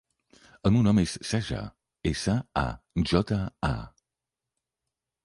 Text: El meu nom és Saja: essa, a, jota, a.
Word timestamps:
El 0.67 0.71
meu 0.77 0.83
nom 0.85 1.01
és 1.01 1.11
Saja: 1.31 1.59
essa, 2.13 2.35
a, 2.63 2.65
jota, 3.13 3.39
a. 3.69 3.73